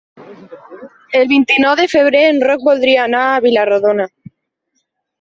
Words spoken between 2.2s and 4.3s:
en Roc voldria anar a Vila-rodona.